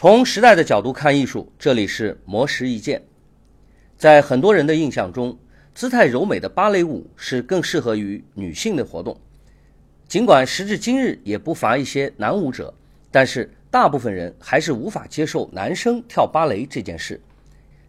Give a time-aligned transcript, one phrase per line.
[0.00, 3.02] 从时代的角度看艺术，这里是魔石一见。
[3.96, 5.36] 在很多人的印象中，
[5.74, 9.18] 姿态柔美的芭蕾舞是更适合于女性的活动。
[10.06, 12.72] 尽管时至今日也不乏一些男舞者，
[13.10, 17.20] 但是大部分人还是无法接受男生跳芭蕾这件事。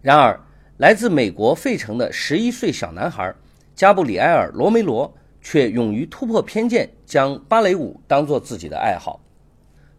[0.01, 0.41] 然而，
[0.77, 3.31] 来自美国费城的十一岁小男孩
[3.75, 9.21] 加布里埃尔·罗梅罗却勇于突破偏见，将芭蕾舞当做自己的爱好。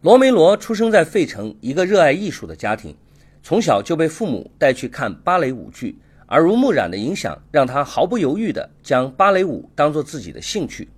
[0.03, 2.97] 罗梅罗出生在费城一个热爱艺术的家庭，
[3.43, 5.95] 从小就被父母带去看芭蕾舞剧，
[6.29, 10.89] 耳濡目染的影响让他毫不犹豫地将芭蕾舞当做自己的兴趣。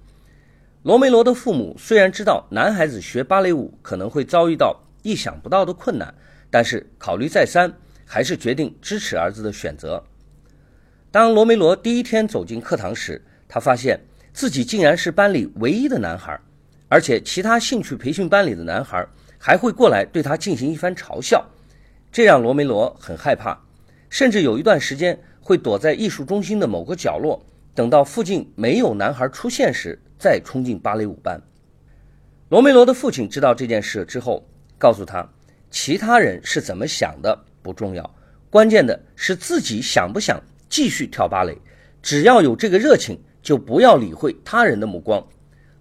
[0.85, 6.15] 罗梅罗的父母虽然知道男孩子学芭蕾舞可能会遭遇到意想不到的困难，
[6.49, 7.73] 但是考虑再三，
[8.05, 10.01] 还是决定支持儿子的选择。
[11.11, 13.99] 当罗梅罗第一天走进课堂时，他发现
[14.33, 16.39] 自己竟然是班里唯一的男孩。
[16.93, 19.03] 而且，其他兴趣培训班里的男孩
[19.39, 21.43] 还会过来对他进行一番嘲笑，
[22.13, 23.59] 这让罗梅罗很害怕，
[24.11, 27.43] 甚至有一段时间会躲在艺术中心的某个角落，
[27.75, 31.41] 等到附近没有男孩出现时再冲进芭蕾舞班。
[32.51, 35.27] 罗梅罗的父亲知道这件事之后，告诉他，
[35.71, 38.15] 其他人是怎么想的不重要，
[38.51, 40.39] 关键的是自己想不想
[40.69, 41.57] 继续跳芭蕾，
[42.03, 45.27] 只要有这个热情，就不要理会他人的目光，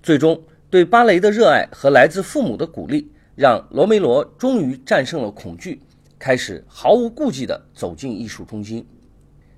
[0.02, 0.42] 最终。
[0.72, 5.82] 对芭蕾的热爱和来自父母的鼓励，让罗梅罗终于战胜了恐惧，
[6.18, 8.88] 开始毫无顾忌地走进艺术中心。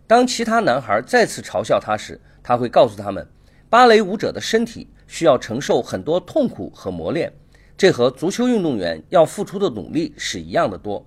[0.08, 3.28] 当其他男孩再次嘲笑他时，他会告诉他们，
[3.70, 7.32] 芭蕾舞者的身体需要承受很多痛苦和磨练，
[7.78, 11.06] 这和足球运动员要付出的努力是一样的多。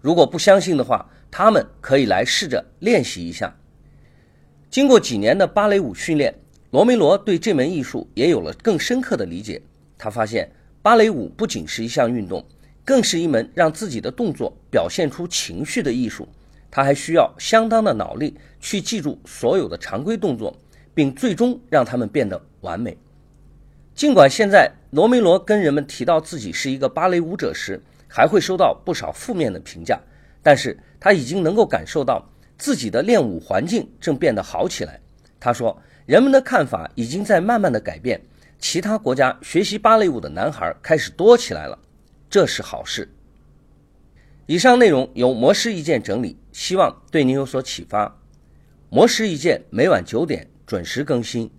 [0.00, 3.56] 如果不相信的话，他们可以来试着练习一下。
[4.68, 6.34] 经过几年的芭蕾舞训练。
[6.76, 9.62] 罗梅罗对这门艺术也有了更深刻的理解。
[9.96, 10.46] 他发现，
[10.82, 12.44] 芭蕾舞不仅是一项运动，
[12.84, 16.28] 更是一门让自己的动作表现出情绪的艺术。
[16.70, 20.54] 他还需要相当的脑力去记住所有的常规动作，
[20.92, 22.94] 并最终让他们变得完美。
[23.94, 29.98] 尽管现在罗梅罗跟人们提到自己是一个芭蕾舞者时，还会收到不少负面的评价，
[30.42, 32.22] 但是他已经能够感受到
[32.58, 35.00] 自己的练舞环境正变得好起来。
[35.40, 35.74] 他说。
[36.06, 38.20] 人们的看法已经在慢慢的改变，
[38.60, 41.76] 其他国家学习芭蕾舞的男孩开始多起来了，
[42.30, 43.08] 这是好事。
[44.46, 48.16] 以上内容由魔师一见整理，希望对您有所启发。
[48.88, 51.50] 魔师一见每晚九点准时更新。